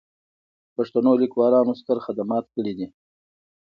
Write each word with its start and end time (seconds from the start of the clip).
پښتنو 0.75 1.11
لیکوالانو 1.23 1.73
ستر 1.81 1.97
خدمات 2.05 2.45
کړي 2.55 2.73
دي. 2.77 2.87